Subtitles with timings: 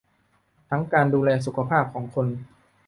[0.69, 2.27] ทั้งการดูแลสุขภาพของคน